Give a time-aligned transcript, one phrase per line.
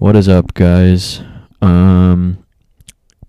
[0.00, 1.20] What is up, guys?
[1.60, 2.42] Um,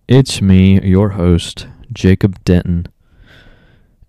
[0.08, 2.88] it's me, your host, Jacob Denton,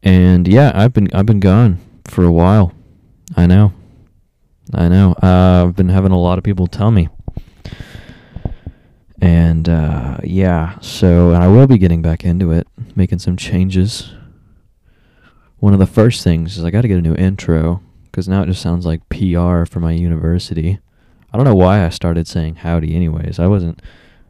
[0.00, 2.72] and yeah, I've been I've been gone for a while.
[3.36, 3.72] I know,
[4.72, 5.16] I know.
[5.20, 7.08] Uh, I've been having a lot of people tell me,
[9.20, 14.12] and uh, yeah, so I will be getting back into it, making some changes.
[15.58, 18.42] One of the first things is I got to get a new intro because now
[18.42, 20.78] it just sounds like PR for my university.
[21.32, 23.38] I don't know why I started saying howdy anyways.
[23.38, 23.80] I wasn't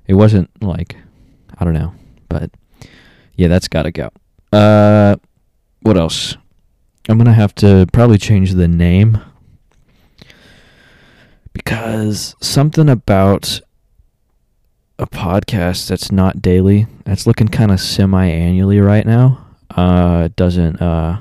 [0.06, 0.97] it wasn't like
[1.59, 1.95] I don't know,
[2.28, 2.51] but
[3.37, 4.11] yeah, that's got to go.
[4.52, 5.16] Uh
[5.80, 6.37] what else?
[7.09, 9.20] I'm going to have to probably change the name
[11.52, 13.61] because something about
[14.98, 19.45] a podcast that's not daily, that's looking kind of semi-annually right now.
[19.70, 21.20] Uh doesn't uh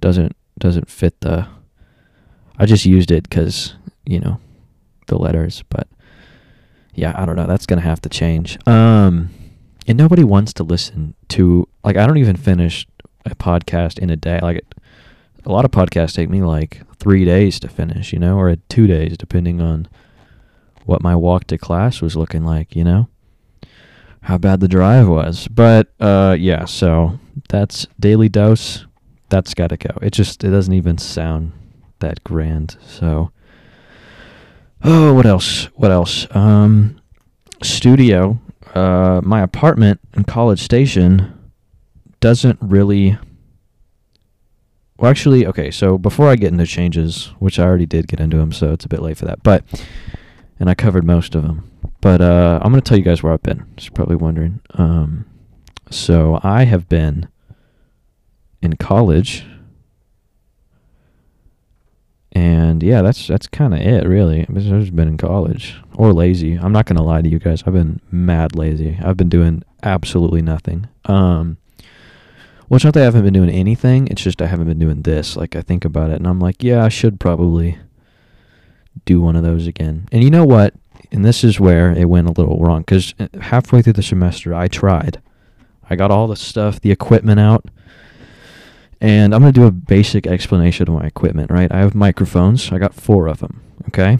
[0.00, 1.48] doesn't doesn't fit the
[2.58, 4.38] I just used it cuz, you know,
[5.12, 5.86] the letters, but
[6.94, 7.46] yeah, I don't know.
[7.46, 8.58] That's gonna have to change.
[8.66, 9.30] Um,
[9.86, 12.86] and nobody wants to listen to like I don't even finish
[13.24, 14.40] a podcast in a day.
[14.40, 14.64] Like
[15.44, 18.86] a lot of podcasts take me like three days to finish, you know, or two
[18.86, 19.88] days depending on
[20.84, 23.08] what my walk to class was looking like, you know,
[24.22, 25.48] how bad the drive was.
[25.48, 28.86] But uh, yeah, so that's daily dose.
[29.28, 29.98] That's got to go.
[30.02, 31.52] It just it doesn't even sound
[32.00, 32.76] that grand.
[32.86, 33.32] So
[34.84, 35.64] Oh, what else?
[35.76, 36.26] What else?
[36.34, 37.00] Um,
[37.62, 38.40] studio.
[38.74, 41.38] Uh, my apartment in College Station
[42.20, 43.18] doesn't really.
[44.96, 45.70] Well, actually, okay.
[45.70, 48.84] So before I get into changes, which I already did get into them, so it's
[48.84, 49.42] a bit late for that.
[49.42, 49.64] But
[50.58, 51.70] and I covered most of them.
[52.00, 53.64] But uh, I'm gonna tell you guys where I've been.
[53.80, 54.60] You're probably wondering.
[54.74, 55.26] Um,
[55.90, 57.28] so I have been
[58.60, 59.44] in college
[62.32, 64.46] and yeah, that's that's kind of it, really.
[64.48, 66.54] I've just been in college or lazy.
[66.54, 67.62] I'm not gonna lie to you guys.
[67.66, 68.98] I've been mad lazy.
[69.02, 70.88] I've been doing absolutely nothing.
[71.04, 71.58] Um,
[72.68, 74.08] well, it's not that I haven't been doing anything.
[74.08, 75.36] It's just I haven't been doing this.
[75.36, 77.78] Like I think about it, and I'm like, yeah, I should probably
[79.04, 80.08] do one of those again.
[80.10, 80.74] And you know what?
[81.10, 84.54] And this is where it went a little wrong because uh, halfway through the semester,
[84.54, 85.20] I tried.
[85.90, 87.66] I got all the stuff, the equipment out
[89.02, 91.70] and I'm going to do a basic explanation of my equipment, right?
[91.72, 92.70] I have microphones.
[92.70, 94.16] I got four of them, okay?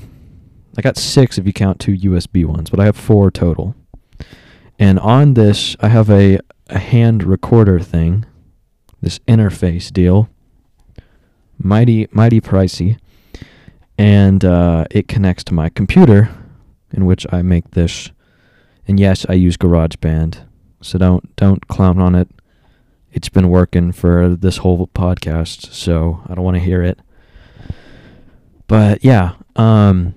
[0.77, 3.77] I got six if you count two USB ones, but I have four total.
[4.81, 8.25] And on this, I have a, a hand recorder thing,
[9.01, 10.29] this interface deal.
[11.59, 12.99] Mighty, mighty pricey.
[13.97, 16.29] And uh, it connects to my computer,
[16.91, 18.11] in which I make this.
[18.89, 20.45] And yes, I use GarageBand,
[20.81, 22.29] so don't don't clown on it
[23.13, 26.99] it's been working for this whole podcast, so I don't want to hear it.
[28.67, 30.15] But yeah, um,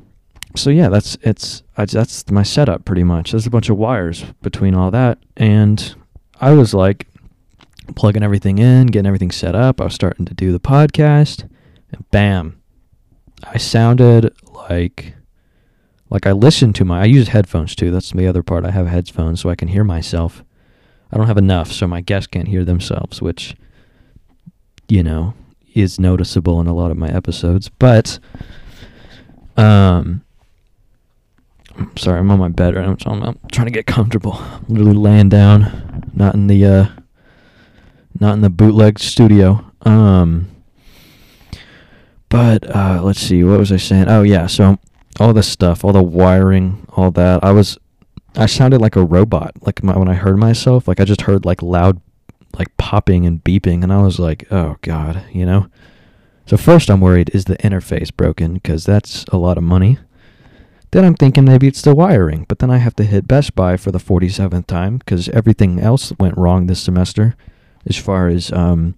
[0.55, 3.31] so yeah, that's it's I, that's my setup pretty much.
[3.31, 5.95] There's a bunch of wires between all that, and
[6.39, 7.07] I was like
[7.95, 9.81] plugging everything in, getting everything set up.
[9.81, 11.49] I was starting to do the podcast,
[11.91, 12.61] and bam,
[13.43, 15.15] I sounded like
[16.09, 17.01] like I listened to my.
[17.01, 17.91] I use headphones too.
[17.91, 18.63] That's the other part.
[18.63, 20.43] I have headphones so I can hear myself
[21.11, 23.55] I don't have enough, so my guests can't hear themselves, which,
[24.87, 25.33] you know,
[25.73, 27.69] is noticeable in a lot of my episodes.
[27.69, 28.19] But,
[29.55, 30.23] um,
[31.77, 32.95] I'm sorry, I'm on my bed right now.
[33.05, 34.33] I'm, I'm trying to get comfortable.
[34.33, 36.87] I'm literally laying down, not in the, uh,
[38.19, 39.71] not in the bootleg studio.
[39.81, 40.49] Um,
[42.29, 44.07] but uh, let's see, what was I saying?
[44.09, 44.77] Oh yeah, so
[45.19, 47.43] all this stuff, all the wiring, all that.
[47.43, 47.77] I was
[48.37, 49.53] I sounded like a robot.
[49.61, 52.01] Like my, when I heard myself, like I just heard like loud,
[52.57, 55.67] like popping and beeping, and I was like, oh god, you know.
[56.45, 59.97] So first, I'm worried is the interface broken because that's a lot of money.
[60.91, 63.75] Then I'm thinking maybe it's the wiring, but then I have to hit Best Buy
[63.75, 67.35] for the 47th time because everything else went wrong this semester,
[67.85, 68.95] as far as um,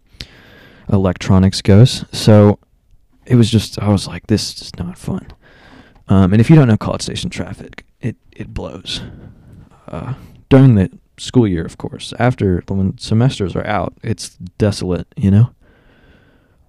[0.91, 2.05] electronics goes.
[2.11, 2.59] So
[3.25, 5.27] it was just I was like, this is not fun.
[6.09, 7.83] Um, and if you don't know College Station traffic,
[8.37, 9.01] it blows.
[9.87, 10.13] Uh,
[10.49, 12.13] during the school year, of course.
[12.19, 15.51] After when semesters are out, it's desolate, you know.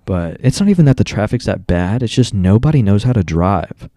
[0.07, 2.03] But it's not even that the traffic's that bad.
[2.03, 3.91] It's just nobody knows how to drive.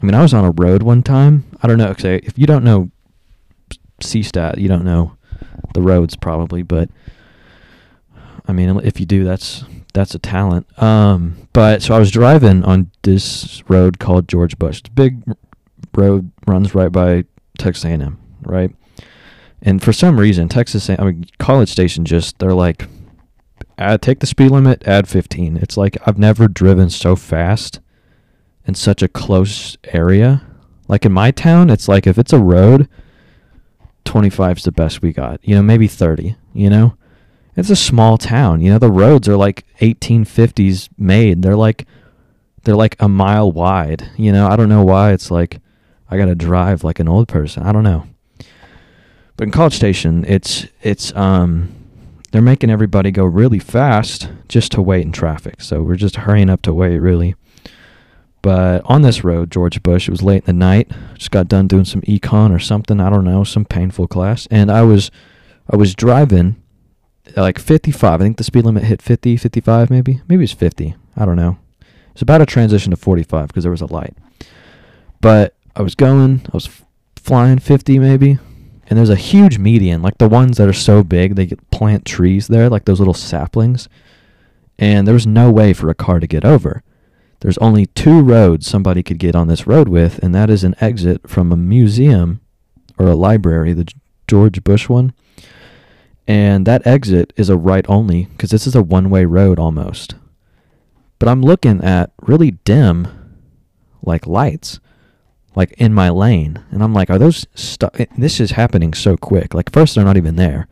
[0.00, 1.44] I mean, I was on a road one time.
[1.62, 1.94] I don't know.
[1.98, 2.90] Say if you don't know
[4.00, 5.16] CStat, you don't know
[5.74, 6.62] the roads probably.
[6.62, 6.88] But
[8.46, 10.66] I mean, if you do, that's that's a talent.
[10.80, 14.80] Um, but so I was driving on this road called George Bush.
[14.80, 15.22] It's a big
[15.98, 17.24] road runs right by
[17.58, 18.74] Texas A&M, right?
[19.60, 22.86] And for some reason, Texas, I mean, College Station just they're like,
[23.76, 25.56] add take the speed limit, add 15.
[25.56, 27.80] It's like I've never driven so fast
[28.66, 30.42] in such a close area.
[30.86, 32.88] Like in my town, it's like if it's a road,
[34.04, 35.40] 25 is the best we got.
[35.42, 36.96] You know, maybe 30, you know?
[37.56, 38.60] It's a small town.
[38.60, 41.42] You know, the roads are like 1850s made.
[41.42, 41.86] They're like
[42.62, 44.08] they're like a mile wide.
[44.16, 45.60] You know, I don't know why it's like
[46.10, 47.62] I got to drive like an old person.
[47.62, 48.06] I don't know.
[49.36, 51.74] But in College Station, it's it's um
[52.32, 55.60] they're making everybody go really fast just to wait in traffic.
[55.60, 57.34] So we're just hurrying up to wait really.
[58.42, 60.90] But on this road, George Bush, it was late in the night.
[61.14, 63.00] Just got done doing some econ or something.
[63.00, 64.46] I don't know, some painful class.
[64.50, 65.10] And I was
[65.70, 66.56] I was driving
[67.36, 68.20] like 55.
[68.20, 70.20] I think the speed limit hit 50, 55 maybe.
[70.28, 70.96] Maybe it's 50.
[71.16, 71.58] I don't know.
[72.12, 74.16] It's about a transition to 45 because there was a light.
[75.20, 76.84] But I was going, I was f-
[77.16, 78.38] flying 50 maybe,
[78.88, 82.48] and there's a huge median, like the ones that are so big they plant trees
[82.48, 83.88] there, like those little saplings.
[84.78, 86.82] And there was no way for a car to get over.
[87.40, 90.74] There's only two roads somebody could get on this road with, and that is an
[90.80, 92.40] exit from a museum
[92.98, 93.88] or a library, the
[94.26, 95.14] George Bush one
[96.28, 100.14] and that exit is a right only because this is a one way road almost.
[101.18, 103.08] But I'm looking at really dim,
[104.02, 104.78] like lights,
[105.58, 106.64] like in my lane.
[106.70, 107.98] And I'm like, are those stuck?
[108.16, 109.54] This is happening so quick.
[109.54, 110.68] Like, first, they're not even there.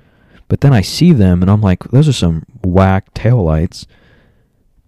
[0.47, 3.88] But then I see them and I'm like, those are some whack tail lights.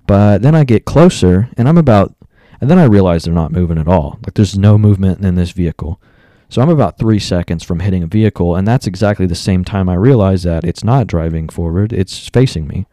[0.07, 2.15] But then I get closer and I'm about,
[2.61, 4.21] and then I realize they're not moving at all.
[4.25, 6.01] Like, there's no movement in this vehicle.
[6.49, 9.89] So I'm about three seconds from hitting a vehicle, and that's exactly the same time
[9.89, 12.87] I realize that it's not driving forward, it's facing me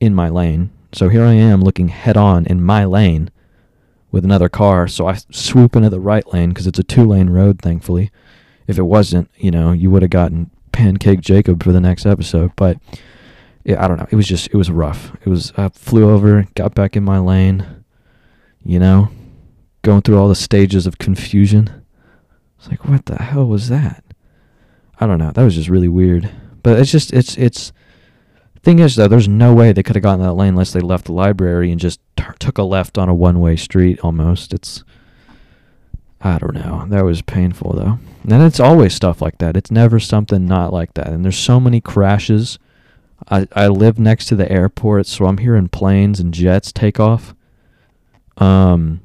[0.00, 0.70] in my lane.
[0.92, 3.30] So here I am looking head on in my lane
[4.10, 4.88] with another car.
[4.88, 8.10] So I swoop into the right lane because it's a two lane road, thankfully.
[8.66, 12.52] If it wasn't, you know, you would have gotten Pancake Jacob for the next episode.
[12.56, 12.78] But
[13.64, 14.06] yeah, I don't know.
[14.10, 15.16] It was just, it was rough.
[15.24, 17.84] It was, I flew over, got back in my lane,
[18.64, 19.10] you know,
[19.82, 21.80] going through all the stages of confusion
[22.60, 24.04] it's like, what the hell was that?
[25.00, 25.30] I don't know.
[25.30, 26.30] That was just really weird.
[26.62, 27.72] But it's just, it's, it's,
[28.62, 31.06] thing is though, there's no way they could have gotten that lane unless they left
[31.06, 34.52] the library and just t- took a left on a one-way street almost.
[34.52, 34.84] It's,
[36.20, 36.86] I don't know.
[36.88, 37.98] That was painful though.
[38.28, 39.56] And it's always stuff like that.
[39.56, 41.08] It's never something not like that.
[41.08, 42.58] And there's so many crashes.
[43.28, 47.34] I, I live next to the airport, so I'm hearing planes and jets take off.
[48.36, 49.00] Um,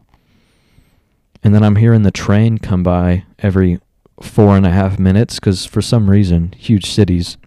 [1.44, 3.80] and then I'm hearing the train come by every
[4.22, 7.38] four and a half minutes because for some reason, huge cities,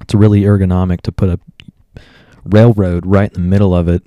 [0.00, 1.40] it's really ergonomic to put a
[2.44, 4.02] railroad right in the middle of it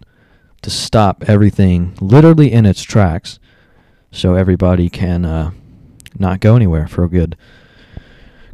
[0.61, 3.39] to stop everything literally in its tracks
[4.11, 5.51] so everybody can uh,
[6.17, 7.35] not go anywhere for a good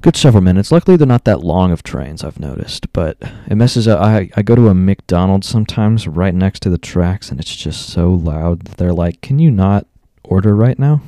[0.02, 0.72] good several minutes.
[0.72, 3.18] Luckily, they're not that long of trains, I've noticed, but
[3.48, 4.00] it messes up.
[4.00, 7.90] I, I go to a McDonald's sometimes right next to the tracks, and it's just
[7.90, 8.62] so loud.
[8.62, 9.88] They're like, Can you not
[10.24, 11.02] order right now?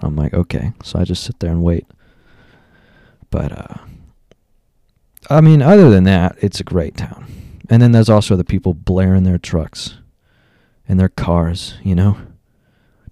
[0.00, 0.72] I'm like, okay.
[0.82, 1.86] So I just sit there and wait.
[3.30, 3.76] But uh
[5.30, 7.26] I mean, other than that, it's a great town.
[7.70, 9.98] And then there's also the people blaring their trucks
[10.86, 12.18] and their cars, you know?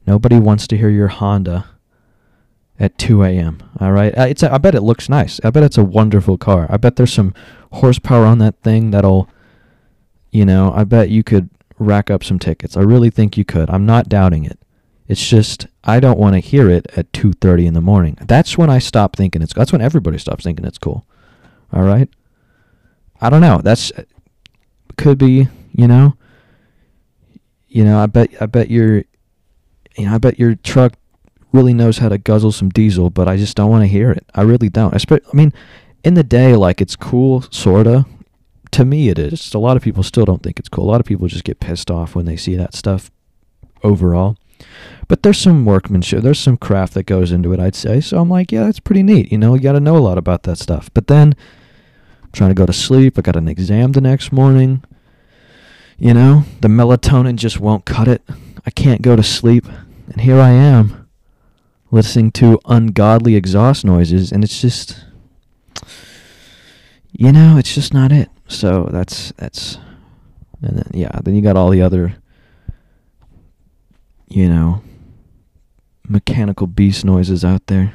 [0.07, 1.67] Nobody wants to hear your Honda
[2.79, 3.63] at 2 a.m.
[3.81, 5.41] All right, uh, it's a, I bet it looks nice.
[5.45, 6.67] I bet it's a wonderful car.
[6.69, 7.35] I bet there's some
[7.73, 9.29] horsepower on that thing that'll,
[10.31, 11.49] you know, I bet you could
[11.79, 12.77] rack up some tickets.
[12.77, 13.71] I really think you could.
[13.71, 14.59] I'm not doubting it.
[15.07, 18.17] It's just I don't want to hear it at 2:30 in the morning.
[18.21, 19.53] That's when I stop thinking it's.
[19.53, 21.07] That's when everybody stops thinking it's cool.
[21.73, 22.09] All right.
[23.21, 23.61] I don't know.
[23.63, 23.93] That's
[24.97, 25.49] could be.
[25.73, 26.15] You know.
[27.69, 27.99] You know.
[27.99, 28.31] I bet.
[28.41, 29.05] I bet your.
[29.97, 30.15] You know.
[30.15, 30.95] I bet your truck
[31.53, 34.25] really knows how to guzzle some diesel, but I just don't want to hear it.
[34.35, 34.95] I really don't.
[34.95, 35.53] I, I mean,
[36.03, 38.07] in the day, like it's cool, sorta.
[38.73, 39.53] To me, it is.
[39.53, 40.85] A lot of people still don't think it's cool.
[40.85, 43.11] A lot of people just get pissed off when they see that stuff.
[43.85, 44.37] Overall,
[45.09, 48.01] but there's some workmanship, there's some craft that goes into it, I'd say.
[48.01, 49.33] So I'm like, yeah, that's pretty neat.
[49.33, 50.91] You know, you got to know a lot about that stuff.
[50.95, 51.35] But then
[52.33, 53.19] trying to go to sleep.
[53.19, 54.83] I got an exam the next morning.
[55.99, 58.23] You know, the melatonin just won't cut it.
[58.67, 59.67] I can't go to sleep.
[60.09, 61.09] And here I am
[61.91, 65.05] listening to ungodly exhaust noises and it's just
[67.13, 68.31] you know, it's just not it.
[68.49, 69.77] So that's that's
[70.63, 72.17] and then yeah, then you got all the other
[74.29, 74.83] you know,
[76.09, 77.95] mechanical beast noises out there.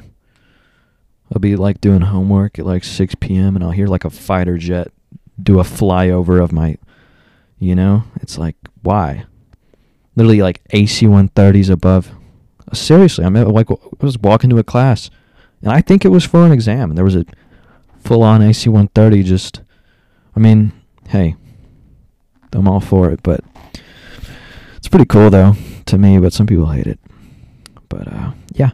[1.32, 3.54] I'll be like doing homework at like 6 p.m.
[3.54, 4.92] and I'll hear like a fighter jet
[5.40, 6.78] do a flyover of my,
[7.58, 9.24] you know, it's like, why?
[10.16, 12.10] Literally like AC 130s above.
[12.72, 15.10] Seriously, I mean, like, I was walking to a class
[15.62, 16.90] and I think it was for an exam.
[16.90, 17.24] And there was a
[18.02, 19.60] full on AC 130 just,
[20.34, 20.72] I mean,
[21.08, 21.36] hey,
[22.52, 23.40] I'm all for it, but
[24.76, 25.54] it's pretty cool though
[25.86, 26.98] to me, but some people hate it.
[27.88, 28.70] But uh, yeah,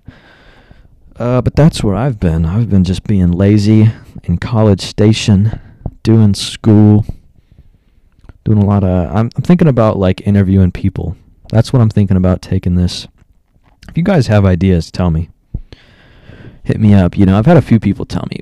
[1.17, 2.45] Uh, but that's where I've been.
[2.45, 3.91] I've been just being lazy
[4.25, 5.61] in College Station,
[6.03, 7.05] doing school,
[8.45, 9.15] doing a lot of.
[9.15, 11.17] I'm, I'm thinking about like interviewing people.
[11.51, 13.07] That's what I'm thinking about taking this.
[13.89, 15.31] If you guys have ideas, tell me.
[16.65, 17.17] Hit me up.
[17.17, 18.41] You know, I've had a few people tell me,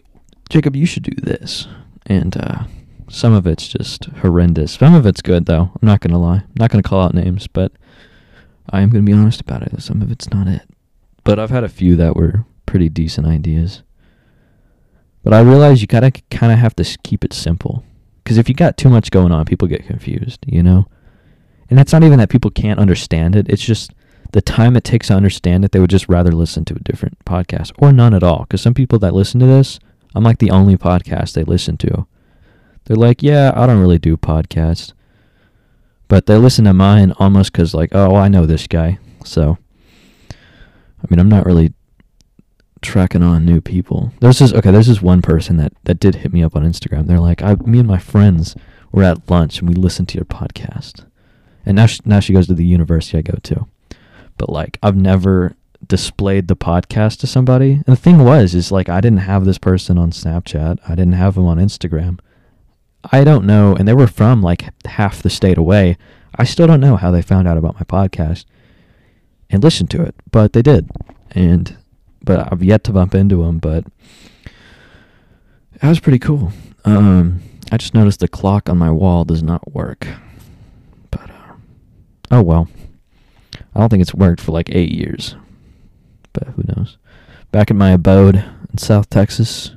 [0.49, 1.67] Jacob, you should do this,
[2.07, 2.64] and uh,
[3.11, 4.73] some of it's just horrendous.
[4.73, 5.73] Some of it's good though.
[5.75, 6.37] I'm not gonna lie.
[6.37, 7.73] I'm not gonna call out names, but
[8.71, 9.83] I am gonna be honest about it.
[9.83, 10.62] Some of it's not it.
[11.25, 13.83] But I've had a few that were pretty decent ideas.
[15.23, 17.85] But I realize you gotta kind of have to keep it simple,
[18.25, 20.47] because if you got too much going on, people get confused.
[20.47, 20.87] You know,
[21.69, 23.47] and it's not even that people can't understand it.
[23.50, 23.93] It's just
[24.33, 25.73] the time it takes to understand it.
[25.73, 28.41] They would just rather listen to a different podcast or none at all.
[28.45, 29.79] Because some people that listen to this,
[30.14, 32.07] I'm like the only podcast they listen to.
[32.87, 34.95] They're like, yeah, I don't really do podcasts.
[36.09, 38.99] But they listen to mine almost because, like, oh, I know this guy.
[39.26, 39.59] So,
[40.31, 41.75] I mean, I'm not really
[42.83, 44.12] tracking on new people.
[44.21, 47.07] There's this, okay, there's this one person that, that did hit me up on Instagram.
[47.07, 48.55] They're like, I, me and my friends
[48.91, 51.07] were at lunch and we listened to your podcast.
[51.65, 53.67] And now she, now she goes to the university I go to.
[54.37, 55.55] But, like, I've never
[55.87, 57.73] displayed the podcast to somebody.
[57.73, 61.12] And the thing was, is like, I didn't have this person on Snapchat, I didn't
[61.12, 62.19] have him on Instagram.
[63.11, 65.97] I don't know, and they were from like half the state away.
[66.37, 68.45] I still don't know how they found out about my podcast
[69.51, 70.89] and listened to it, but they did.
[71.33, 71.77] And
[72.25, 73.59] but I've yet to bump into him.
[73.59, 73.85] but
[75.81, 76.52] that was pretty cool.
[76.85, 80.07] Um, I just noticed the clock on my wall does not work.
[81.11, 81.55] But uh,
[82.31, 82.69] oh well.
[83.75, 85.35] I don't think it's worked for like 8 years.
[86.33, 86.99] But who knows.
[87.50, 89.73] Back at my abode in South Texas.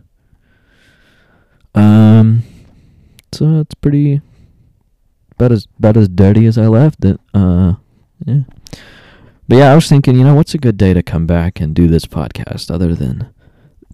[1.74, 2.44] Um
[3.32, 4.22] so it's pretty
[5.32, 7.20] about as about as dirty as I left it.
[7.34, 7.74] Uh,
[8.26, 8.42] yeah.
[9.48, 11.76] But yeah, I was thinking, you know, what's a good day to come back and
[11.76, 13.30] do this podcast other than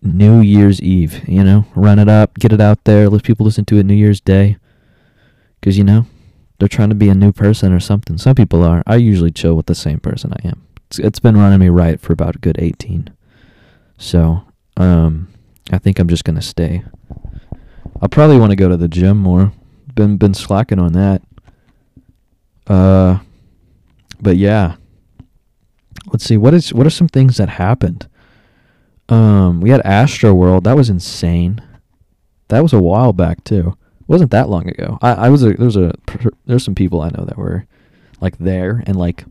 [0.01, 1.27] New Year's Eve?
[1.27, 3.93] You know, run it up, get it out there, let people listen to it New
[3.93, 4.57] Year's Day.
[5.59, 6.05] Because, you know,
[6.57, 8.17] they're trying to be a new person or something.
[8.17, 8.81] Some people are.
[8.87, 10.65] I usually chill with the same person I am.
[10.87, 13.09] It's, it's been running me right for about a good 18.
[13.97, 14.43] So,
[14.77, 15.27] um,
[15.71, 16.83] I think I'm just going to stay.
[18.01, 19.53] I'll probably want to go to the gym more.
[19.93, 21.21] Been been slacking on that.
[22.65, 23.19] Uh,
[24.21, 24.75] but yeah.
[26.11, 28.07] Let's see what is what are some things that happened.
[29.09, 30.65] Um, we had Astro World.
[30.65, 31.61] That was insane.
[32.49, 33.77] That was a while back too.
[34.01, 34.97] It wasn't that long ago.
[35.01, 35.93] I, I was a, there was a
[36.45, 37.65] there's some people I know that were
[38.19, 39.23] like there and like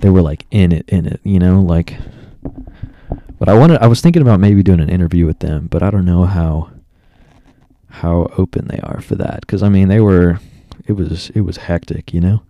[0.00, 1.96] they were like in it in it, you know, like
[3.38, 5.90] but I wanted I was thinking about maybe doing an interview with them, but I
[5.90, 6.70] don't know how
[7.88, 10.40] how open they are for that because I mean they were
[10.86, 12.42] it was it was hectic you know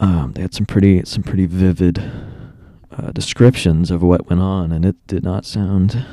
[0.00, 1.98] um, they had some pretty some pretty vivid
[2.96, 6.04] uh, descriptions of what went on and it did not sound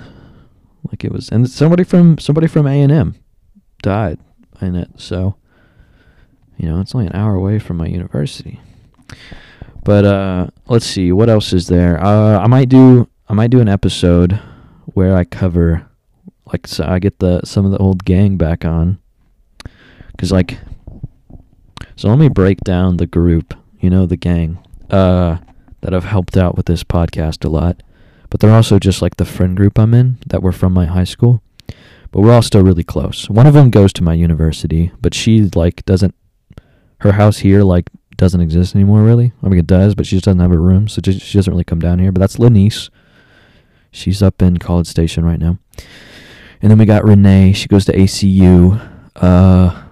[0.89, 3.15] like it was and somebody from somebody from A&M
[3.82, 4.20] died
[4.62, 5.36] in it so
[6.58, 8.60] you know it's only an hour away from my university
[9.84, 13.60] but uh, let's see what else is there uh, I might do I might do
[13.60, 14.39] an episode
[14.94, 15.88] where I cover
[16.51, 19.00] like so I get the some of the old gang back on.
[20.18, 20.60] Cause like,
[21.96, 23.54] so let me break down the group.
[23.86, 24.58] You know the gang
[24.89, 25.38] uh,
[25.82, 27.84] that have helped out with this podcast a lot,
[28.32, 31.04] but they're also just like the friend group I'm in that were from my high
[31.04, 31.44] school.
[32.10, 33.30] But we're all still really close.
[33.30, 36.15] One of them goes to my university, but she like doesn't.
[37.01, 39.34] Her house here like doesn't exist anymore really.
[39.44, 41.54] I mean it does, but she just doesn't have a room, so just, she doesn't
[41.54, 42.12] really come down here.
[42.12, 42.89] But that's Lenice.
[43.92, 45.60] She's up in College Station right now.
[46.60, 47.54] And then we got Renee.
[47.54, 48.82] She goes to ACU.
[49.15, 49.84] Uh,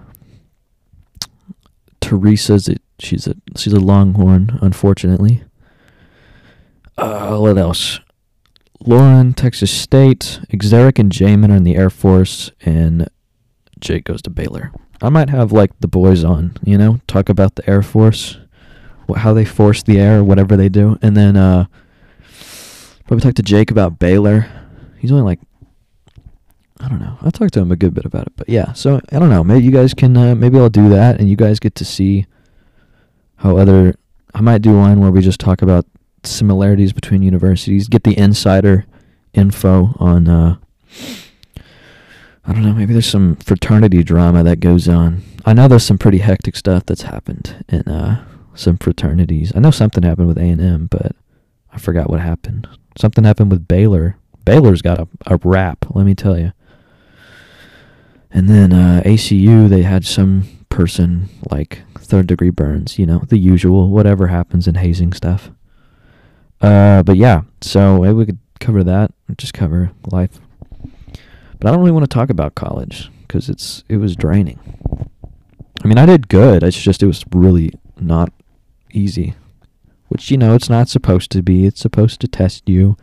[2.00, 2.74] Teresa's a,
[3.04, 5.42] she's a she's a Longhorn, unfortunately.
[6.96, 8.00] Uh, what else?
[8.80, 10.40] Lauren, Texas State.
[10.50, 13.08] Xeric and Jamin are in the Air Force, and
[13.80, 14.72] Jake goes to Baylor.
[15.02, 18.38] I might have like the boys on, you know, talk about the Air Force,
[19.16, 21.66] how they force the air, whatever they do, and then uh,
[23.06, 24.48] probably talk to Jake about Baylor.
[24.98, 25.40] He's only like
[26.80, 27.16] I don't know.
[27.22, 28.32] I talked to him a good bit about it.
[28.36, 29.44] But yeah, so I don't know.
[29.44, 30.16] Maybe you guys can.
[30.16, 32.26] Uh, maybe I'll do that, and you guys get to see
[33.44, 33.94] how other.
[34.34, 35.86] I might do one where we just talk about
[36.24, 38.86] similarities between universities, get the insider
[39.34, 40.28] info on.
[40.28, 40.56] Uh,
[42.46, 42.72] I don't know.
[42.72, 45.22] Maybe there's some fraternity drama that goes on.
[45.46, 48.24] I know there's some pretty hectic stuff that's happened in uh,
[48.54, 49.52] some fraternities.
[49.54, 51.12] I know something happened with A and M, but
[51.72, 52.66] I forgot what happened.
[52.98, 54.16] Something happened with Baylor.
[54.44, 56.52] Baylor's got a, a rap, let me tell you.
[58.30, 63.38] And then uh, ACU, they had some person like third degree burns, you know, the
[63.38, 65.52] usual, whatever happens in hazing stuff.
[66.60, 69.12] Uh, but yeah, so maybe we could cover that.
[69.38, 70.40] Just cover life.
[71.58, 74.58] But I don't really want to talk about college because it's it was draining.
[75.84, 76.64] I mean, I did good.
[76.64, 78.32] It's just it was really not
[78.92, 79.34] easy.
[80.08, 81.66] Which you know, it's not supposed to be.
[81.66, 82.96] It's supposed to test you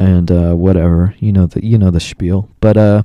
[0.00, 1.14] and uh, whatever.
[1.20, 2.48] You know the you know the spiel.
[2.60, 3.02] But uh,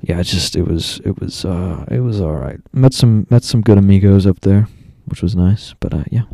[0.00, 2.60] yeah, just it was it was uh, it was all right.
[2.72, 4.68] Met some met some good amigos up there,
[5.06, 5.74] which was nice.
[5.80, 6.24] But uh, yeah.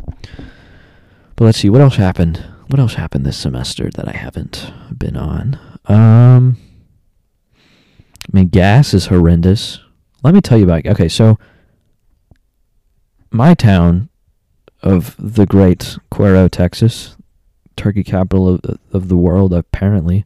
[1.36, 2.44] But let's see what else happened.
[2.68, 5.58] What else happened this semester that I haven't been on?
[5.86, 6.56] Um,
[7.56, 9.80] I mean, gas is horrendous.
[10.22, 10.86] Let me tell you about.
[10.86, 11.38] Okay, so
[13.30, 14.08] my town
[14.82, 17.16] of the great Cuero, Texas,
[17.76, 20.24] turkey capital of, of the world, apparently.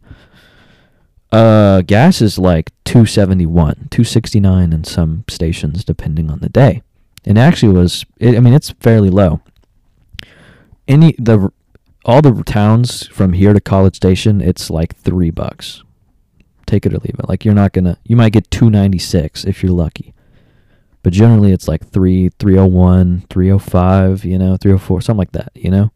[1.31, 6.83] Uh, gas is like 271, 269 in some stations, depending on the day.
[7.25, 9.41] And actually was, it, I mean, it's fairly low.
[10.87, 11.53] Any, the,
[12.05, 15.83] all the towns from here to College Station, it's like three bucks.
[16.65, 17.29] Take it or leave it.
[17.29, 20.15] Like you're not gonna, you might get 296 if you're lucky.
[21.03, 25.93] But generally it's like 3, 301, 305, you know, 304, something like that, you know?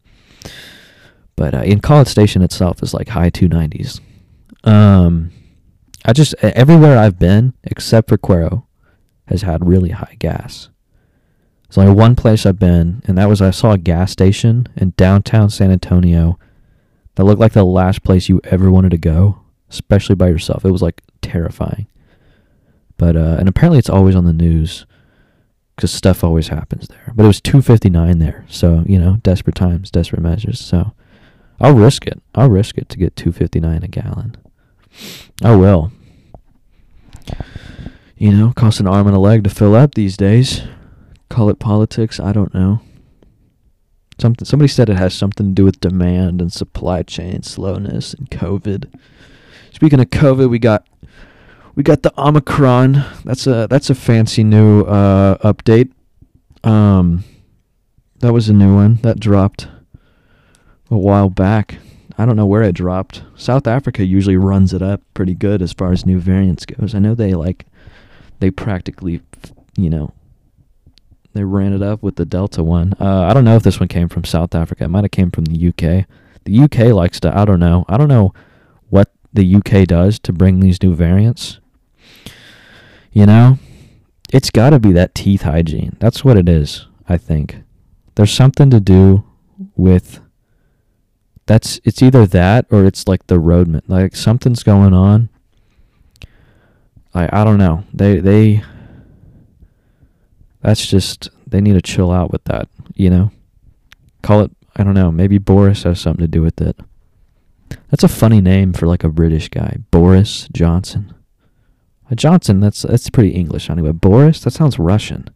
[1.35, 3.99] But uh, in College Station itself is like high 290s.
[4.63, 5.31] Um,
[6.05, 8.65] I just everywhere I've been except for Cuero
[9.27, 10.69] has had really high gas.
[11.65, 14.93] It's only one place I've been, and that was I saw a gas station in
[14.95, 16.37] downtown San Antonio
[17.15, 20.65] that looked like the last place you ever wanted to go, especially by yourself.
[20.65, 21.87] It was like terrifying.
[22.97, 24.85] But uh, and apparently it's always on the news
[25.75, 27.11] because stuff always happens there.
[27.15, 30.59] But it was 259 there, so you know, desperate times, desperate measures.
[30.59, 30.93] So
[31.59, 32.21] I'll risk it.
[32.35, 34.37] I'll risk it to get 259 a gallon.
[35.43, 35.91] I will.
[38.17, 40.61] You know, costs an arm and a leg to fill up these days.
[41.29, 42.81] Call it politics, I don't know.
[44.19, 48.29] Something somebody said it has something to do with demand and supply chain slowness and
[48.29, 48.93] COVID.
[49.71, 50.87] Speaking of COVID, we got
[51.75, 53.03] we got the Omicron.
[53.25, 55.91] That's a that's a fancy new uh, update.
[56.63, 57.23] Um,
[58.19, 59.67] that was a new one that dropped
[60.89, 61.79] a while back.
[62.17, 63.23] I don't know where it dropped.
[63.35, 66.93] South Africa usually runs it up pretty good as far as new variants goes.
[66.93, 67.65] I know they like
[68.39, 69.21] they practically,
[69.77, 70.13] you know,
[71.33, 72.93] they ran it up with the Delta one.
[72.99, 74.83] Uh, I don't know if this one came from South Africa.
[74.83, 76.05] It might have came from the UK.
[76.43, 77.35] The UK likes to.
[77.35, 77.85] I don't know.
[77.87, 78.33] I don't know
[78.89, 81.59] what the UK does to bring these new variants.
[83.11, 83.57] You know,
[84.31, 85.95] it's got to be that teeth hygiene.
[85.99, 86.87] That's what it is.
[87.07, 87.63] I think
[88.15, 89.23] there's something to do
[89.75, 90.19] with
[91.45, 93.83] that's it's either that or it's like the roadman.
[93.87, 95.29] Like something's going on.
[97.13, 97.83] I I don't know.
[97.93, 98.63] They they
[100.61, 103.31] that's just they need to chill out with that, you know?
[104.21, 106.79] Call it I don't know, maybe Boris has something to do with it.
[107.89, 109.77] That's a funny name for like a British guy.
[109.91, 111.13] Boris Johnson.
[112.09, 113.91] A Johnson, that's that's pretty English anyway.
[113.91, 115.29] Boris, that sounds Russian.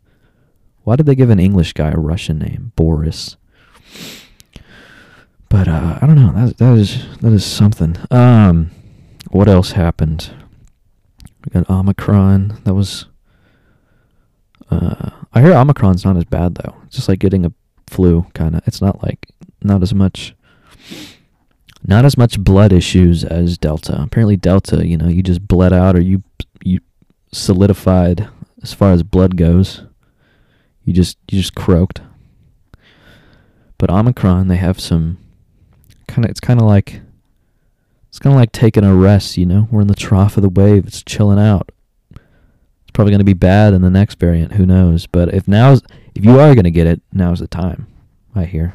[0.84, 2.72] Why did they give an English guy a Russian name?
[2.76, 3.38] Boris.
[5.50, 6.34] But uh, I don't know.
[6.34, 7.96] That that is that is something.
[8.12, 8.72] Um,
[9.30, 10.32] what else happened?
[11.46, 12.62] We got Omicron.
[12.66, 13.06] That was.
[14.70, 16.76] Uh, I hear Omicron's not as bad though.
[16.86, 17.54] It's just like getting a
[17.88, 18.68] flu, kind of.
[18.68, 19.28] It's not like
[19.62, 20.36] not as much.
[21.86, 24.02] Not as much blood issues as Delta.
[24.02, 26.24] Apparently, Delta, you know, you just bled out or you
[26.64, 26.80] you
[27.32, 28.28] solidified
[28.62, 29.84] as far as blood goes.
[30.84, 32.02] You just you just croaked.
[33.78, 35.20] But Omicron, they have some
[36.08, 37.02] kind of it's kind of like
[38.10, 39.68] it's kind of like taking a rest, you know.
[39.70, 40.88] We're in the trough of the wave.
[40.88, 41.70] It's chilling out.
[42.12, 44.54] It's probably going to be bad in the next variant.
[44.54, 45.06] Who knows?
[45.06, 45.82] But if now's
[46.16, 47.88] if you are going to get it, now's the time.
[48.34, 48.74] I hear.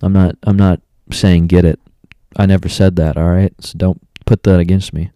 [0.00, 0.36] I'm not.
[0.42, 1.78] I'm not saying get it.
[2.36, 3.16] I never said that.
[3.16, 3.54] All right.
[3.60, 5.10] So don't put that against me.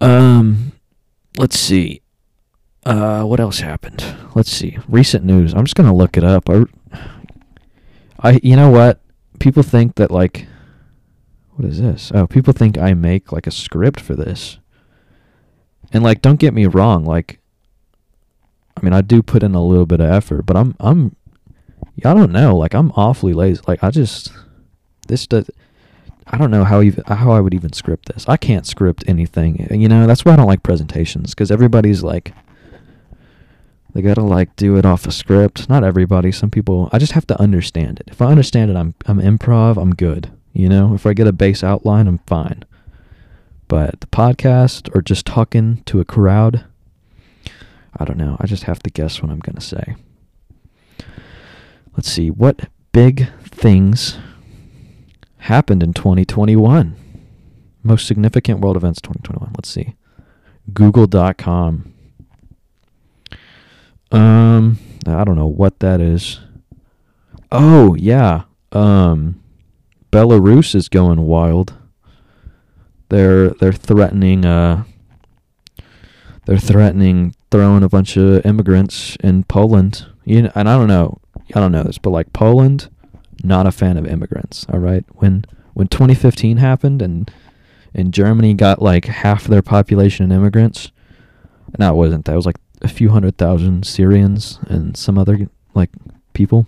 [0.00, 0.72] Um,
[1.36, 2.00] let's see.
[2.86, 4.04] Uh, what else happened?
[4.34, 4.78] Let's see.
[4.88, 5.54] Recent news.
[5.54, 6.48] I'm just gonna look it up.
[6.48, 6.64] I,
[8.24, 9.00] I, you know what?
[9.38, 10.46] People think that like,
[11.52, 12.10] what is this?
[12.14, 14.58] Oh, people think I make like a script for this.
[15.92, 17.04] And like, don't get me wrong.
[17.04, 17.38] Like,
[18.76, 21.14] I mean, I do put in a little bit of effort, but I'm, I'm,
[22.04, 22.56] I don't know.
[22.56, 23.60] Like, I'm awfully lazy.
[23.68, 24.32] Like, I just,
[25.06, 25.50] this does.
[26.26, 28.26] I don't know how even how I would even script this.
[28.26, 29.68] I can't script anything.
[29.70, 32.32] You know, that's why I don't like presentations because everybody's like
[33.94, 35.68] they gotta like do it off a script.
[35.68, 36.32] Not everybody.
[36.32, 36.88] Some people.
[36.92, 38.08] I just have to understand it.
[38.08, 39.80] If I understand it, I'm I'm improv.
[39.80, 40.30] I'm good.
[40.52, 40.94] You know.
[40.94, 42.64] If I get a base outline, I'm fine.
[43.68, 46.64] But the podcast or just talking to a crowd,
[47.96, 48.36] I don't know.
[48.40, 49.94] I just have to guess what I'm gonna say.
[51.96, 52.30] Let's see.
[52.30, 54.18] What big things
[55.38, 56.96] happened in 2021.
[57.82, 59.52] Most significant world events 2021.
[59.56, 59.94] Let's see.
[60.72, 61.93] Google.com.
[64.10, 66.40] Um, I don't know what that is.
[67.50, 68.42] Oh, yeah.
[68.72, 69.40] Um,
[70.10, 71.74] Belarus is going wild.
[73.08, 74.84] They're they're threatening uh
[76.46, 80.06] they're threatening throwing a bunch of immigrants in Poland.
[80.24, 81.20] You know, and I don't know,
[81.54, 82.88] I don't know this, but like Poland,
[83.42, 84.66] not a fan of immigrants.
[84.72, 87.30] All right, when when 2015 happened and
[87.92, 90.90] and Germany got like half their population in immigrants,
[91.78, 92.24] no, it wasn't.
[92.24, 95.90] That was like a few hundred thousand Syrians and some other like
[96.32, 96.66] people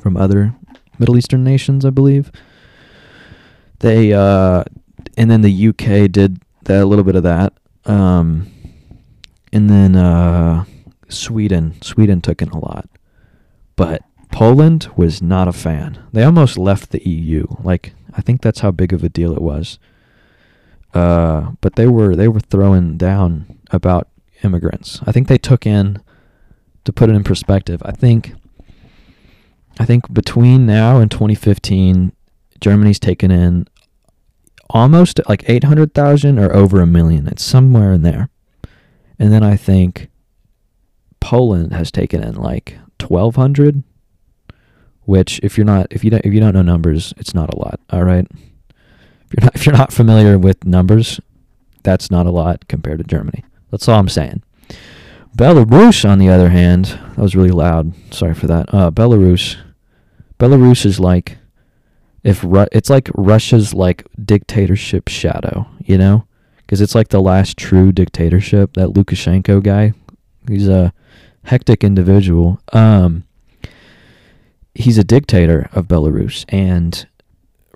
[0.00, 0.54] from other
[0.98, 2.30] Middle Eastern nations, I believe.
[3.80, 4.64] They uh,
[5.16, 7.52] and then the UK did that a little bit of that.
[7.84, 8.50] Um,
[9.52, 10.64] and then uh,
[11.08, 12.88] Sweden, Sweden took in a lot,
[13.76, 16.02] but Poland was not a fan.
[16.12, 17.46] They almost left the EU.
[17.62, 19.78] Like I think that's how big of a deal it was.
[20.94, 24.08] Uh, but they were they were throwing down about
[24.44, 25.00] immigrants.
[25.06, 26.02] I think they took in
[26.84, 27.82] to put it in perspective.
[27.84, 28.34] I think
[29.78, 32.12] I think between now and 2015,
[32.60, 33.66] Germany's taken in
[34.68, 37.26] almost like 800,000 or over a million.
[37.26, 38.28] It's somewhere in there.
[39.18, 40.08] And then I think
[41.20, 43.82] Poland has taken in like 1200
[45.04, 47.58] which if you're not if you don't if you don't know numbers, it's not a
[47.58, 48.26] lot, all right?
[48.30, 51.20] If you're not if you're not familiar with numbers,
[51.82, 53.44] that's not a lot compared to Germany.
[53.72, 54.42] That's all I'm saying.
[55.36, 57.92] Belarus, on the other hand, that was really loud.
[58.14, 58.72] Sorry for that.
[58.72, 59.56] Uh, Belarus,
[60.38, 61.38] Belarus is like
[62.22, 66.26] if Ru- it's like Russia's like dictatorship shadow, you know,
[66.58, 68.74] because it's like the last true dictatorship.
[68.74, 69.94] That Lukashenko guy,
[70.46, 70.92] he's a
[71.44, 72.60] hectic individual.
[72.72, 73.24] Um,
[74.74, 77.06] he's a dictator of Belarus, and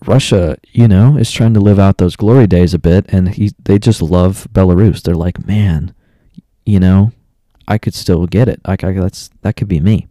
[0.04, 3.52] Russia, you know, is trying to live out those glory days a bit, and he
[3.64, 5.02] they just love Belarus.
[5.02, 5.94] They're like, man,
[6.64, 7.12] you know,
[7.66, 8.61] I could still get it.
[8.66, 10.06] Like, that's that could be me.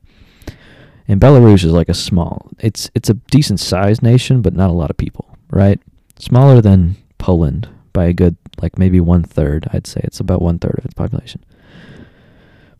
[1.07, 2.49] And Belarus is like a small.
[2.59, 5.79] It's it's a decent sized nation, but not a lot of people, right?
[6.17, 9.67] Smaller than Poland by a good like maybe one third.
[9.71, 11.43] I'd say it's about one third of its population.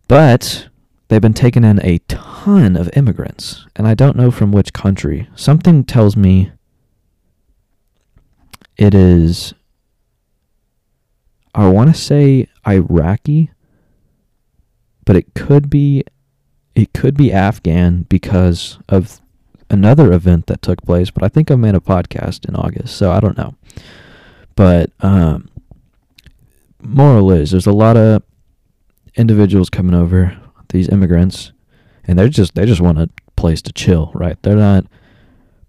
[0.07, 0.69] But
[1.07, 5.29] they've been taking in a ton of immigrants, and I don't know from which country.
[5.35, 6.51] Something tells me
[8.77, 9.53] it is.
[11.53, 13.49] I want to say Iraqi,
[15.05, 16.03] but it could be
[16.75, 19.21] it could be Afghan because of
[19.69, 23.11] another event that took place, but I think I made a podcast in August, so
[23.11, 23.55] I don't know.
[24.55, 25.49] But um,
[26.81, 28.23] moral is there's a lot of
[29.15, 30.37] individuals coming over,
[30.69, 31.51] these immigrants,
[32.03, 34.41] and they're just they just want a place to chill, right?
[34.43, 34.85] They're not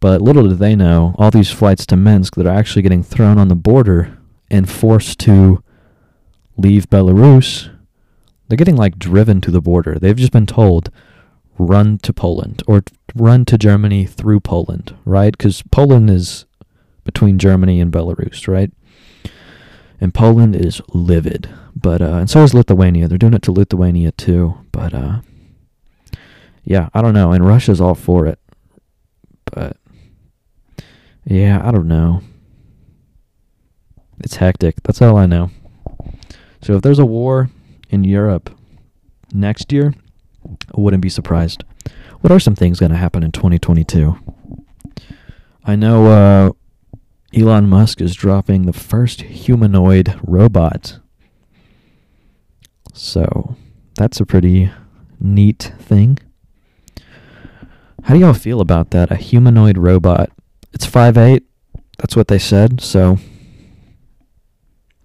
[0.00, 3.38] but little do they know, all these flights to Minsk that are actually getting thrown
[3.38, 4.18] on the border
[4.50, 5.62] and forced to
[6.56, 7.70] leave Belarus
[8.48, 9.98] they're getting like driven to the border.
[9.98, 10.90] They've just been told
[11.59, 12.82] run to Poland or
[13.14, 15.37] run to Germany through Poland, right?
[15.37, 16.44] Because Poland is
[17.04, 18.70] between Germany and Belarus, right?
[20.00, 23.09] And Poland is livid, but uh, and so is Lithuania.
[23.09, 25.20] They're doing it to Lithuania too, but uh,
[26.64, 27.32] yeah, I don't know.
[27.32, 28.38] And Russia's all for it,
[29.46, 29.78] but
[31.27, 32.23] yeah, I don't know.
[34.21, 34.77] It's hectic.
[34.83, 35.51] That's all I know.
[36.62, 37.51] So if there's a war
[37.91, 38.51] in Europe
[39.33, 39.93] next year,
[40.45, 41.65] I wouldn't be surprised.
[42.21, 44.17] What are some things going to happen in 2022?
[45.65, 46.51] I know uh,
[47.35, 51.01] Elon Musk is dropping the first humanoid robot.
[52.95, 53.57] So
[53.97, 54.71] that's a pretty
[55.21, 56.19] neat thing.
[58.05, 59.11] How do y'all feel about that?
[59.11, 60.31] A humanoid robot.
[60.77, 61.43] It's five eight.
[61.97, 62.83] That's what they said.
[62.83, 63.17] So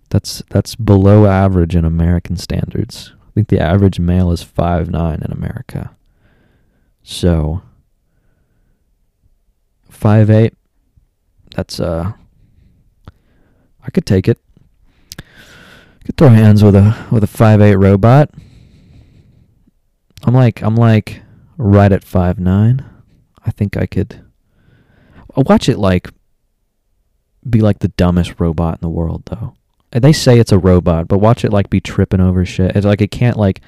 [0.09, 3.13] that's that's below average in American standards.
[3.21, 5.95] I think the average male is five nine in America.
[7.03, 7.61] So
[9.89, 10.55] five eight.
[11.55, 12.11] That's uh
[13.81, 14.39] I could take it.
[16.03, 18.29] Could throw hands with a with a five eight robot.
[20.25, 21.21] I'm like I'm like
[21.55, 22.83] right at five nine.
[23.45, 24.25] I think I could
[25.35, 26.09] watch it like
[27.49, 29.55] be like the dumbest robot in the world though
[29.93, 32.75] uh, they say it's a robot, but watch it like be tripping over shit.
[32.75, 33.61] It's like it can't like,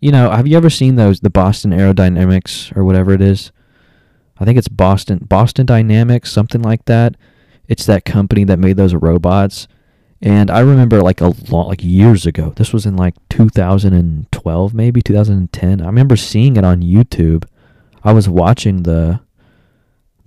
[0.00, 0.30] you know.
[0.30, 3.52] Have you ever seen those the Boston Aerodynamics or whatever it is?
[4.38, 7.14] I think it's Boston Boston Dynamics, something like that.
[7.68, 9.68] It's that company that made those robots.
[10.20, 12.52] And I remember like a lot, like years ago.
[12.56, 15.80] This was in like 2012, maybe 2010.
[15.80, 17.44] I remember seeing it on YouTube.
[18.02, 19.20] I was watching the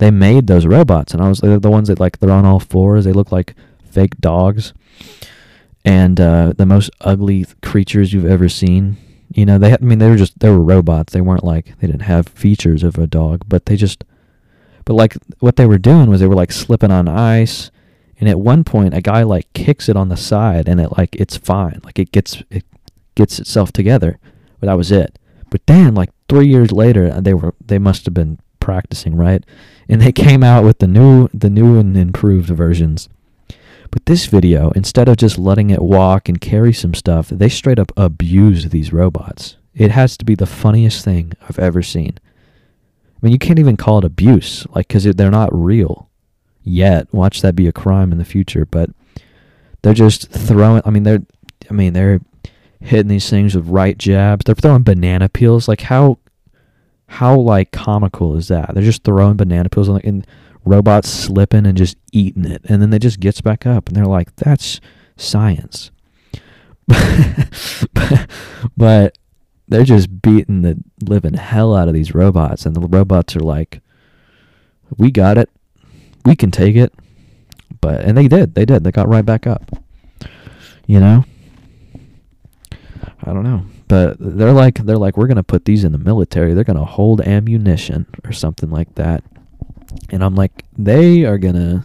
[0.02, 2.60] they made those robots, and I was they're the ones that like they're on all
[2.60, 3.04] fours.
[3.04, 3.54] They look like
[3.90, 4.72] fake dogs,
[5.84, 8.96] and uh, the most ugly creatures you've ever seen.
[9.32, 11.12] You know, they had, I mean, they were just they were robots.
[11.12, 14.04] They weren't like they didn't have features of a dog, but they just,
[14.84, 17.70] but like what they were doing was they were like slipping on ice,
[18.18, 21.14] and at one point a guy like kicks it on the side, and it like
[21.16, 22.64] it's fine, like it gets it
[23.14, 24.18] gets itself together,
[24.60, 25.18] but that was it.
[25.48, 29.44] But then like three years later, they were they must have been practicing right,
[29.88, 33.08] and they came out with the new the new and improved versions.
[33.90, 37.78] But this video, instead of just letting it walk and carry some stuff, they straight
[37.78, 39.56] up abused these robots.
[39.74, 42.18] It has to be the funniest thing I've ever seen.
[42.18, 46.08] I mean, you can't even call it abuse, like, because they're not real
[46.62, 47.12] yet.
[47.12, 48.90] Watch that be a crime in the future, but
[49.82, 50.82] they're just throwing.
[50.86, 51.22] I mean, they're,
[51.70, 52.20] I mean, they're
[52.80, 54.44] hitting these things with right jabs.
[54.44, 55.68] They're throwing banana peels.
[55.68, 56.18] Like, how,
[57.12, 58.72] how like comical is that?
[58.72, 60.26] They're just throwing banana peels, and
[60.64, 64.06] robots slipping and just eating it and then they just gets back up and they're
[64.06, 64.80] like that's
[65.16, 65.90] science.
[68.76, 69.18] But
[69.68, 73.80] they're just beating the living hell out of these robots and the robots are like
[74.96, 75.50] we got it.
[76.24, 76.94] We can take it.
[77.80, 78.54] But and they did.
[78.54, 78.84] They did.
[78.84, 79.70] They got right back up.
[80.86, 81.24] You know?
[83.24, 86.54] I don't know but they're like they're like we're to put these in the military
[86.54, 89.22] they're to hold ammunition or something like that
[90.10, 91.84] and I'm like, they are gonna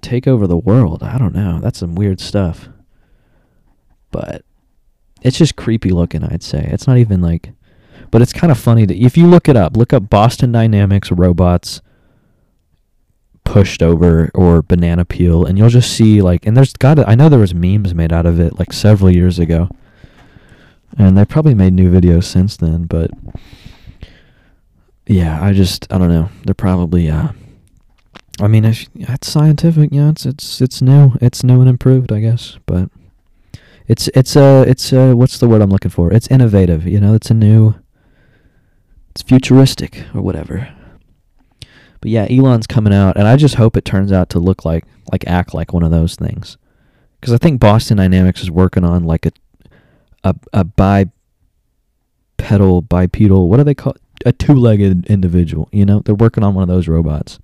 [0.00, 1.02] take over the world.
[1.02, 1.60] I don't know.
[1.60, 2.68] That's some weird stuff.
[4.10, 4.42] But
[5.20, 6.66] it's just creepy looking, I'd say.
[6.70, 7.52] It's not even like
[8.10, 11.10] but it's kind of funny that if you look it up, look up Boston Dynamics
[11.10, 11.82] robots
[13.44, 17.28] pushed over or banana peel and you'll just see like and there's got I know
[17.28, 19.68] there was memes made out of it like several years ago.
[20.98, 23.10] And they probably made new videos since then, but
[25.06, 26.30] yeah, I just I don't know.
[26.44, 27.28] They're probably uh
[28.40, 31.12] I mean, if it's scientific, yeah, it's it's it's new.
[31.20, 32.90] It's new and improved, I guess, but
[33.88, 36.12] it's it's uh it's uh what's the word I'm looking for?
[36.12, 37.74] It's innovative, you know, it's a new
[39.10, 40.68] it's futuristic or whatever.
[42.00, 44.84] But yeah, Elon's coming out and I just hope it turns out to look like
[45.12, 46.58] like act like one of those things.
[47.22, 49.32] Cuz I think Boston Dynamics is working on like a
[50.30, 51.12] a a bipedal
[52.82, 55.68] bipedal, what do they call a two-legged individual.
[55.72, 57.38] You know, they're working on one of those robots.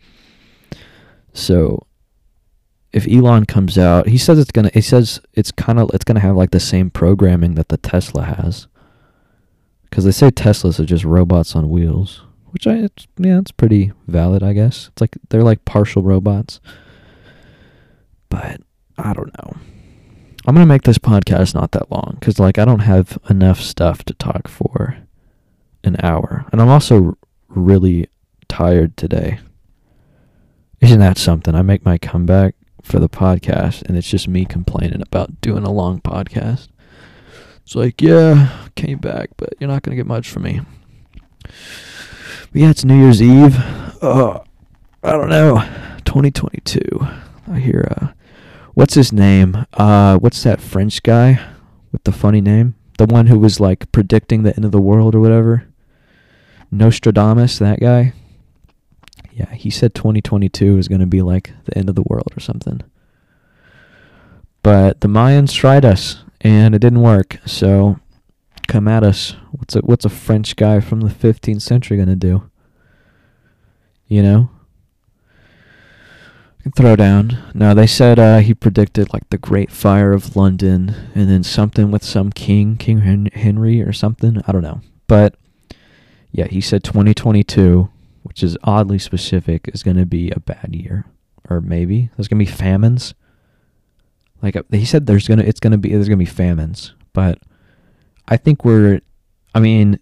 [1.32, 1.86] So
[2.92, 4.70] if Elon comes out, he says it's gonna.
[4.72, 8.22] He says it's kind of it's gonna have like the same programming that the Tesla
[8.22, 8.66] has.
[9.84, 13.92] Because they say Teslas are just robots on wheels, which I it's, yeah, it's pretty
[14.08, 14.88] valid, I guess.
[14.88, 16.60] It's like they're like partial robots.
[18.28, 18.62] But
[18.96, 19.56] I don't know.
[20.46, 24.04] I'm gonna make this podcast not that long because like I don't have enough stuff
[24.04, 24.98] to talk for
[25.84, 26.46] an hour.
[26.52, 27.16] And I'm also
[27.48, 28.08] really
[28.48, 29.38] tired today.
[30.80, 31.54] Isn't that something?
[31.54, 35.72] I make my comeback for the podcast and it's just me complaining about doing a
[35.72, 36.68] long podcast.
[37.64, 40.60] It's like, yeah, came back, but you're not going to get much from me.
[41.42, 41.52] But
[42.52, 43.56] yeah, it's New Year's Eve.
[44.02, 44.44] Oh,
[45.02, 45.58] I don't know.
[46.04, 46.80] 2022.
[47.50, 48.08] I hear, uh,
[48.74, 49.66] what's his name?
[49.74, 51.44] Uh, what's that French guy
[51.90, 52.74] with the funny name?
[52.98, 55.66] The one who was like predicting the end of the world or whatever?
[56.70, 58.14] Nostradamus, that guy.
[59.32, 62.40] Yeah, he said 2022 is going to be like the end of the world or
[62.40, 62.82] something.
[64.62, 67.38] But the Mayans tried us and it didn't work.
[67.46, 67.98] So
[68.68, 69.36] come at us.
[69.50, 72.50] What's a what's a French guy from the 15th century going to do?
[74.06, 74.50] You know?
[76.76, 77.38] Throw down.
[77.54, 81.90] No, they said uh, he predicted like the Great Fire of London and then something
[81.90, 84.40] with some king, King Henry or something.
[84.46, 84.80] I don't know.
[85.08, 85.34] But
[86.30, 87.90] yeah, he said 2022,
[88.22, 91.04] which is oddly specific, is going to be a bad year,
[91.50, 93.14] or maybe there's going to be famines.
[94.40, 97.38] Like uh, he said, there's gonna it's gonna be there's gonna be famines, but
[98.26, 99.00] I think we're,
[99.54, 100.00] I mean,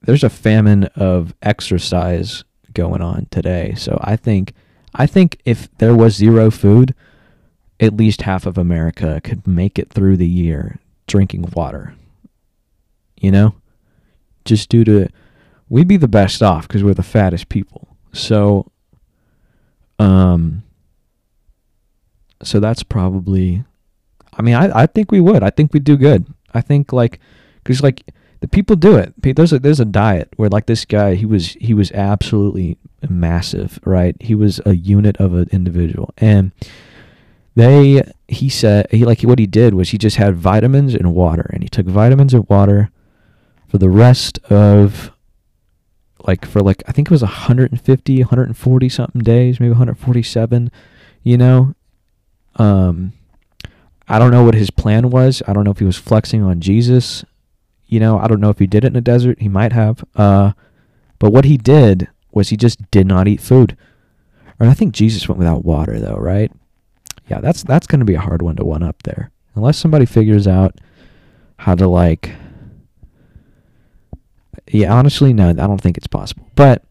[0.00, 3.74] there's a famine of exercise going on today.
[3.76, 4.54] So I think
[4.94, 6.94] I think if there was zero food,
[7.80, 11.94] at least half of America could make it through the year drinking water.
[13.20, 13.54] You know?
[14.44, 15.08] just due to
[15.68, 17.96] we'd be the best off because we're the fattest people.
[18.12, 18.70] So,
[19.98, 20.62] um,
[22.42, 23.64] so that's probably.
[24.34, 25.42] I mean, I I think we would.
[25.42, 26.26] I think we'd do good.
[26.54, 27.20] I think like,
[27.64, 28.02] cause like
[28.42, 29.14] the people do it.
[29.22, 32.76] There's a there's a diet where like this guy he was he was absolutely
[33.08, 34.16] massive, right?
[34.20, 36.50] He was a unit of an individual, and
[37.54, 41.48] they he said he like what he did was he just had vitamins and water,
[41.52, 42.90] and he took vitamins and water
[43.68, 45.12] for the rest of
[46.26, 50.72] like for like I think it was 150, 140 something days, maybe 147.
[51.22, 51.76] You know,
[52.56, 53.12] um,
[54.08, 55.44] I don't know what his plan was.
[55.46, 57.24] I don't know if he was flexing on Jesus.
[57.92, 59.42] You know, I don't know if he did it in a desert.
[59.42, 60.02] He might have.
[60.16, 60.52] Uh,
[61.18, 63.76] but what he did was he just did not eat food.
[64.58, 66.50] And I think Jesus went without water though, right?
[67.28, 69.30] Yeah, that's that's going to be a hard one to one up there.
[69.54, 70.80] Unless somebody figures out
[71.58, 72.32] how to like
[74.70, 76.48] yeah, honestly no, I don't think it's possible.
[76.54, 76.82] But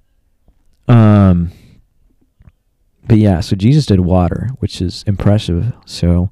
[0.87, 1.51] um
[3.07, 5.73] but yeah, so Jesus did water, which is impressive.
[5.87, 6.29] So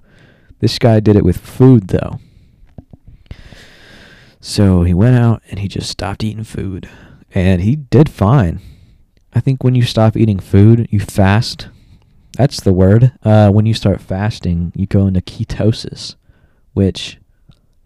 [0.59, 2.19] this guy did it with food though.
[4.39, 6.89] So he went out and he just stopped eating food.
[7.33, 8.61] And he did fine.
[9.33, 11.69] I think when you stop eating food, you fast.
[12.37, 13.11] That's the word.
[13.23, 16.15] Uh, when you start fasting, you go into ketosis,
[16.73, 17.17] which,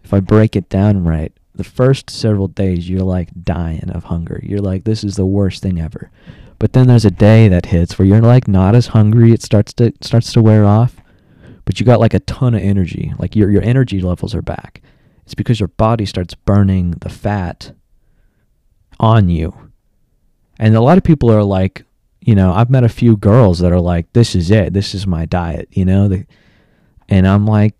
[0.02, 4.40] if I break it down right, the first several days you're like dying of hunger.
[4.42, 6.10] You're like, this is the worst thing ever.
[6.58, 9.32] But then there's a day that hits where you're like not as hungry.
[9.32, 10.96] It starts to starts to wear off,
[11.64, 13.12] but you got like a ton of energy.
[13.18, 14.80] Like your your energy levels are back.
[15.24, 17.72] It's because your body starts burning the fat
[19.00, 19.70] on you.
[20.58, 21.84] And a lot of people are like,
[22.20, 24.72] you know, I've met a few girls that are like, this is it.
[24.72, 26.24] This is my diet, you know?
[27.08, 27.74] And I'm like,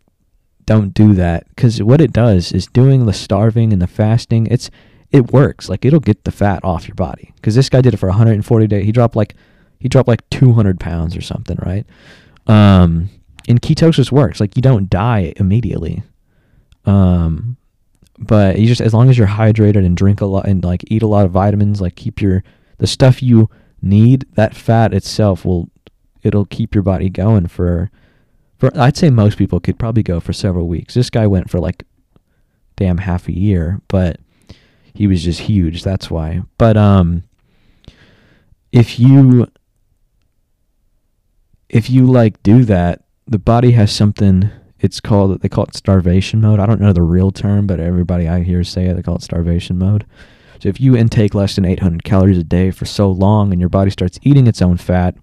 [0.67, 4.47] don't do that because what it does is doing the starving and the fasting.
[4.47, 4.71] It's
[5.11, 5.69] it works.
[5.69, 8.67] Like it'll get the fat off your body because this guy did it for 140
[8.67, 8.85] days.
[8.85, 9.35] He dropped like
[9.79, 11.87] he dropped like 200 pounds or something, right?
[12.47, 13.11] Um,
[13.47, 14.41] and ketosis works.
[14.41, 16.03] Like you don't die immediately.
[16.87, 17.57] Um,
[18.19, 21.03] but you just as long as you're hydrated and drink a lot and like eat
[21.03, 22.45] a lot of vitamins, like keep your
[22.79, 23.51] the stuff you
[23.83, 25.69] need, that fat itself will
[26.23, 27.91] it'll keep your body going for
[28.57, 30.95] for I'd say most people could probably go for several weeks.
[30.95, 31.85] This guy went for like
[32.77, 34.21] damn half a year, but
[34.93, 36.43] he was just huge, that's why.
[36.57, 37.25] But um
[38.73, 39.49] if you
[41.69, 44.51] if you like do that, the body has something
[44.85, 46.61] it's called they call it starvation mode.
[46.61, 49.23] I don't know the real term, but everybody I hear say it, they call it
[49.23, 50.05] starvation mode.
[50.61, 53.71] So if you intake less than 800 calories a day for so long and your
[53.71, 55.17] body starts eating its own fat,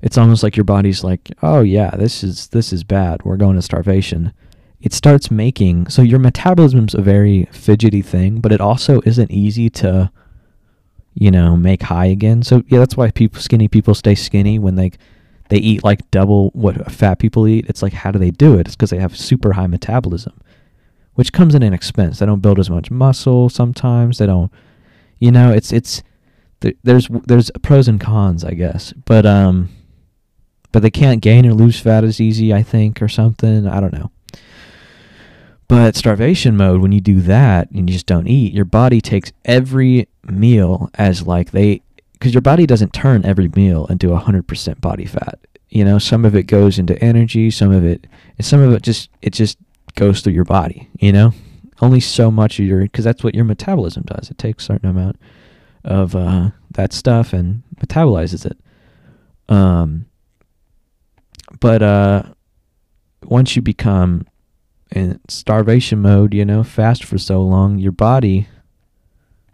[0.00, 3.22] it's almost like your body's like, "Oh yeah, this is this is bad.
[3.22, 4.32] We're going to starvation."
[4.80, 9.68] It starts making so your metabolism's a very fidgety thing, but it also isn't easy
[9.70, 10.10] to
[11.14, 12.42] you know, make high again.
[12.42, 14.92] So yeah, that's why people skinny people stay skinny when they
[15.50, 17.66] they eat like double what fat people eat.
[17.68, 18.66] It's like how do they do it?
[18.66, 20.40] It's because they have super high metabolism,
[21.14, 22.18] which comes in an expense.
[22.18, 24.18] They don't build as much muscle sometimes.
[24.18, 24.50] They don't,
[25.18, 26.02] you know, it's it's
[26.82, 28.92] there's there's pros and cons, I guess.
[29.04, 29.68] But um,
[30.72, 33.66] but they can't gain or lose fat as easy, I think, or something.
[33.66, 34.10] I don't know.
[35.70, 39.32] But starvation mode, when you do that and you just don't eat, your body takes
[39.44, 41.82] every meal as like they,
[42.20, 45.38] because your body doesn't turn every meal into 100% body fat.
[45.70, 48.06] You know, some of it goes into energy, some of it,
[48.36, 49.56] and some of it just, it just
[49.94, 51.32] goes through your body, you know?
[51.80, 54.30] Only so much of your, because that's what your metabolism does.
[54.30, 55.18] It takes a certain amount
[55.82, 58.58] of uh, that stuff and metabolizes it.
[59.48, 60.04] Um,
[61.58, 62.24] but uh,
[63.24, 64.26] once you become
[64.90, 68.46] in starvation mode, you know, fast for so long, your body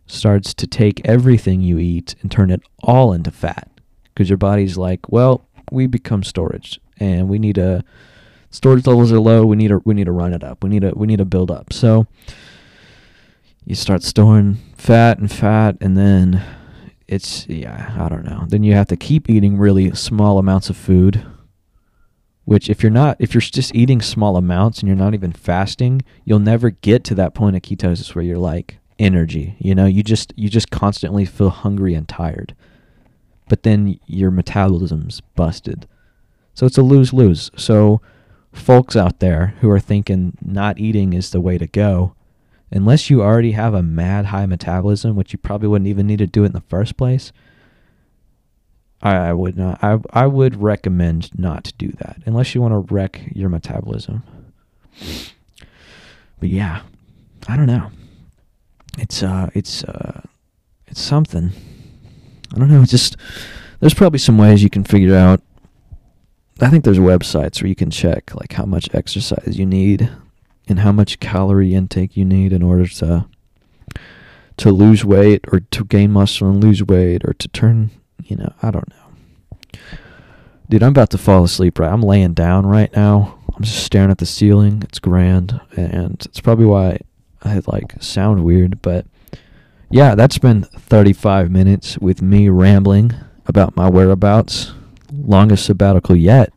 [0.07, 3.71] starts to take everything you eat and turn it all into fat
[4.07, 7.85] because your body's like, well, we become storage and we need a
[8.51, 9.45] storage levels are low.
[9.45, 10.63] We need to we need to run it up.
[10.63, 11.73] We need to we need to build up.
[11.73, 12.07] So
[13.65, 16.43] you start storing fat and fat, and then
[17.09, 18.45] it's yeah, I don't know.
[18.49, 21.27] Then you have to keep eating really small amounts of food
[22.47, 26.01] which if you're not if you're just eating small amounts and you're not even fasting
[26.25, 30.03] you'll never get to that point of ketosis where you're like energy you know you
[30.03, 32.55] just you just constantly feel hungry and tired
[33.49, 35.87] but then your metabolism's busted
[36.55, 38.01] so it's a lose-lose so
[38.53, 42.15] folks out there who are thinking not eating is the way to go
[42.71, 46.27] unless you already have a mad high metabolism which you probably wouldn't even need to
[46.27, 47.33] do it in the first place
[49.03, 49.79] I, I would not.
[49.83, 54.23] I I would recommend not to do that unless you want to wreck your metabolism.
[56.41, 56.83] But yeah,
[57.49, 57.91] I don't know.
[58.99, 60.23] It's uh, it's uh,
[60.87, 61.53] it's something.
[62.55, 62.83] I don't know.
[62.83, 63.17] It's just
[63.81, 65.41] there's probably some ways you can figure out.
[66.61, 70.11] I think there's websites where you can check like how much exercise you need
[70.69, 73.27] and how much calorie intake you need in order to
[74.57, 77.91] to lose weight or to gain muscle and lose weight or to turn
[78.29, 79.81] you know, I don't know.
[80.69, 81.93] Dude, I'm about to fall asleep, right?
[81.93, 83.39] I'm laying down right now.
[83.55, 84.83] I'm just staring at the ceiling.
[84.83, 85.61] It's grand.
[85.77, 87.01] And it's probably why
[87.47, 89.07] I like sound weird, but
[89.91, 93.13] yeah, that's been 35 minutes with me rambling
[93.47, 94.73] about my whereabouts.
[95.13, 96.53] Longest sabbatical yet.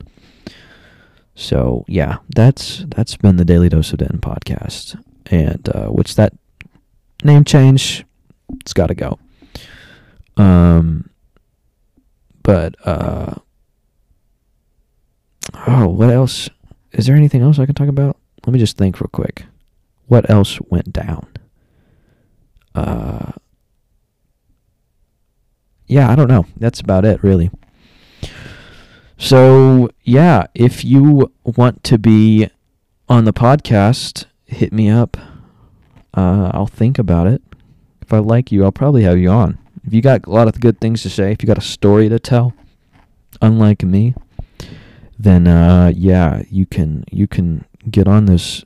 [1.36, 6.34] So yeah, that's that's been the Daily Dose of Denton podcast, and uh, which that
[7.24, 8.04] name change,
[8.60, 9.20] it's got to go.
[10.36, 11.10] Um,
[12.44, 13.36] but uh,
[15.68, 16.50] oh, what else?
[16.92, 18.18] Is there anything else I can talk about?
[18.46, 19.46] Let me just think real quick.
[20.10, 21.28] What else went down?
[22.74, 23.32] Uh,
[25.88, 26.48] yeah, I don't know.
[26.58, 27.52] That's about it, really.
[29.18, 32.50] So, yeah, if you want to be
[33.08, 35.16] on the podcast, hit me up.
[36.16, 37.44] Uh, I'll think about it.
[38.02, 39.60] If I like you, I'll probably have you on.
[39.86, 42.10] If you got a lot of good things to say, if you got a story
[42.10, 42.54] to tell,
[43.44, 44.16] unlike me,
[45.20, 48.66] then uh, yeah, you can you can get on this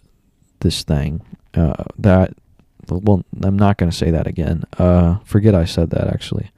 [0.63, 1.21] this thing.
[1.53, 2.33] Uh, that
[2.89, 4.63] well, I'm not gonna say that again.
[4.77, 6.51] Uh, forget I said that actually.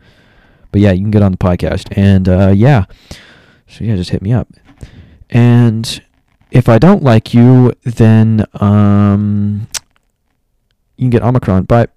[0.72, 2.86] But yeah, you can get on the podcast, and uh, yeah,
[3.68, 4.48] so yeah, just hit me up.
[5.30, 6.02] And
[6.52, 9.68] if I don't like you, then um,
[10.98, 11.64] you can get Omicron.
[11.64, 11.88] Bye.